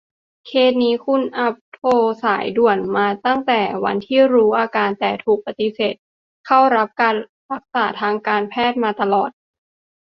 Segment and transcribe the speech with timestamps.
[0.45, 1.89] เคสนี้คุณอัพโทร
[2.23, 5.95] สายด่วนมาตั้งแต่วันที่รู้อาการ แต่ถูกปฎิเสธ
[6.45, 7.15] เข้ารับการ
[7.51, 9.29] รักษาทางการแพทย์มาตลอด